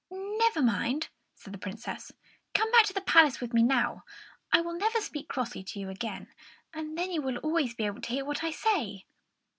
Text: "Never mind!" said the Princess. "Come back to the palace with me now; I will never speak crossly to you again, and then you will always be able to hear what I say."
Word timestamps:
"Never 0.09 0.63
mind!" 0.63 1.09
said 1.35 1.53
the 1.53 1.59
Princess. 1.59 2.11
"Come 2.55 2.71
back 2.71 2.85
to 2.85 2.93
the 2.93 3.01
palace 3.01 3.39
with 3.39 3.53
me 3.53 3.61
now; 3.61 4.03
I 4.51 4.59
will 4.59 4.73
never 4.73 4.99
speak 4.99 5.27
crossly 5.27 5.63
to 5.63 5.79
you 5.79 5.89
again, 5.89 6.33
and 6.73 6.97
then 6.97 7.11
you 7.11 7.21
will 7.21 7.37
always 7.37 7.75
be 7.75 7.85
able 7.85 8.01
to 8.01 8.09
hear 8.13 8.25
what 8.25 8.43
I 8.43 8.49
say." 8.49 9.05